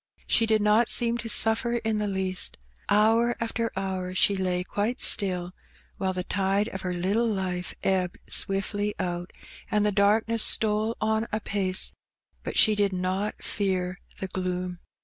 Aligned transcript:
She 0.25 0.47
did 0.47 0.61
not 0.63 0.89
seem 0.89 1.19
to 1.19 1.27
suflFer 1.27 1.79
in 1.83 1.99
the 1.99 2.07
least. 2.07 2.57
Hour 2.89 3.35
after 3.39 3.71
hour 3.77 4.15
she 4.15 4.35
lay 4.35 4.63
quite 4.63 4.99
still, 4.99 5.51
while 5.97 6.11
the 6.11 6.23
tide 6.23 6.67
of 6.69 6.81
her 6.81 6.91
little 6.91 7.27
life 7.27 7.75
ebbed 7.83 8.17
swiftly 8.27 8.95
out, 8.97 9.31
and 9.69 9.85
the 9.85 9.91
darkness 9.91 10.43
stole 10.43 10.97
on 11.01 11.27
apace; 11.31 11.93
but 12.43 12.57
she 12.57 12.73
did 12.73 12.93
not 12.93 13.43
fear 13.43 13.99
the 14.19 14.27
gloom. 14.27 14.79